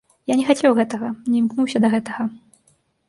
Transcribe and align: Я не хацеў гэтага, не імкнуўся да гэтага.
Я 0.31 0.37
не 0.39 0.45
хацеў 0.47 0.77
гэтага, 0.79 1.11
не 1.33 1.37
імкнуўся 1.43 1.77
да 1.85 1.93
гэтага. 1.95 2.21